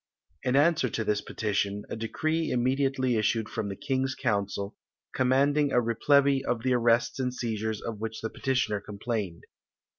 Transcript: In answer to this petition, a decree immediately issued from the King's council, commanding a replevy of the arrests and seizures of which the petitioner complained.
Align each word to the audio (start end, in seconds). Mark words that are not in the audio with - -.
In 0.41 0.55
answer 0.55 0.89
to 0.89 1.03
this 1.03 1.21
petition, 1.21 1.83
a 1.87 1.95
decree 1.95 2.49
immediately 2.49 3.17
issued 3.17 3.47
from 3.47 3.69
the 3.69 3.75
King's 3.75 4.15
council, 4.15 4.75
commanding 5.13 5.71
a 5.71 5.79
replevy 5.79 6.41
of 6.43 6.63
the 6.63 6.73
arrests 6.73 7.19
and 7.19 7.31
seizures 7.31 7.83
of 7.83 7.99
which 7.99 8.21
the 8.21 8.31
petitioner 8.31 8.81
complained. 8.81 9.43